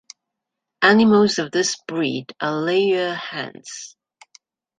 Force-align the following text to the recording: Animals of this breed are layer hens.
Animals 0.81 1.37
of 1.37 1.51
this 1.51 1.77
breed 1.87 2.33
are 2.41 2.55
layer 2.59 3.13
hens. 3.13 3.95